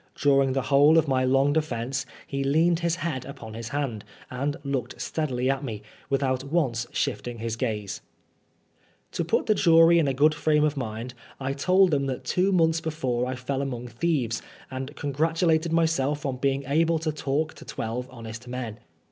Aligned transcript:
During 0.15 0.53
the 0.53 0.63
whole 0.63 0.97
of 0.97 1.07
my 1.07 1.23
long 1.25 1.53
defence 1.53 2.07
he 2.25 2.43
leaned 2.43 2.79
his 2.79 2.95
head 2.95 3.23
upon 3.23 3.53
his 3.53 3.69
hand, 3.69 4.03
and 4.31 4.57
looked 4.63 4.99
steadily 4.99 5.47
at 5.47 5.63
me, 5.63 5.83
without 6.09 6.43
once 6.43 6.87
shifting 6.91 7.37
his 7.37 7.55
gaze. 7.55 8.01
To 9.11 9.23
put 9.23 9.45
the 9.45 9.53
jury 9.53 9.99
in 9.99 10.07
a 10.07 10.13
good 10.15 10.33
frame 10.33 10.63
of 10.63 10.75
mind 10.75 11.13
I 11.39 11.53
told 11.53 11.91
them 11.91 12.07
that 12.07 12.23
two 12.23 12.51
months 12.51 12.81
before 12.81 13.27
I 13.27 13.35
fell 13.35 13.61
among 13.61 13.89
thieves, 13.89 14.41
and 14.71 14.95
con 14.95 15.11
gratulated 15.11 15.71
myself 15.71 16.25
on 16.25 16.37
being 16.37 16.63
able 16.65 16.97
to 16.97 17.11
talk 17.11 17.53
to 17.53 17.63
twelve 17.63 18.07
honest 18.09 18.47
men. 18.47 18.79